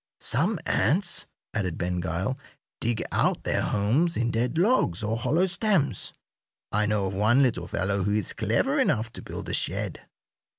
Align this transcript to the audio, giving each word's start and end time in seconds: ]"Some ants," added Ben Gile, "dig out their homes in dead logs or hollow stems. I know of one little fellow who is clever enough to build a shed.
]"Some 0.19 0.57
ants," 0.65 1.27
added 1.53 1.77
Ben 1.77 1.99
Gile, 1.99 2.35
"dig 2.79 3.03
out 3.11 3.43
their 3.43 3.61
homes 3.61 4.17
in 4.17 4.31
dead 4.31 4.57
logs 4.57 5.03
or 5.03 5.15
hollow 5.15 5.45
stems. 5.45 6.11
I 6.71 6.87
know 6.87 7.05
of 7.05 7.13
one 7.13 7.43
little 7.43 7.67
fellow 7.67 8.01
who 8.01 8.13
is 8.15 8.33
clever 8.33 8.79
enough 8.79 9.13
to 9.13 9.21
build 9.21 9.47
a 9.49 9.53
shed. 9.53 10.01